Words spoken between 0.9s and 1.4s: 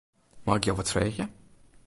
freegje?